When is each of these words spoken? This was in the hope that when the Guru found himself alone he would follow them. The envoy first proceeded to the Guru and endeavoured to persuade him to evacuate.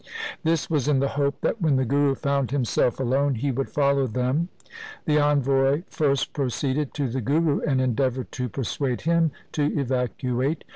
This 0.43 0.67
was 0.67 0.87
in 0.87 0.97
the 0.97 1.09
hope 1.09 1.41
that 1.41 1.61
when 1.61 1.75
the 1.75 1.85
Guru 1.85 2.15
found 2.15 2.49
himself 2.49 2.99
alone 2.99 3.35
he 3.35 3.51
would 3.51 3.69
follow 3.69 4.07
them. 4.07 4.49
The 5.05 5.19
envoy 5.19 5.83
first 5.91 6.33
proceeded 6.33 6.95
to 6.95 7.07
the 7.07 7.21
Guru 7.21 7.59
and 7.61 7.79
endeavoured 7.79 8.31
to 8.31 8.49
persuade 8.49 9.01
him 9.01 9.29
to 9.51 9.61
evacuate. 9.79 10.63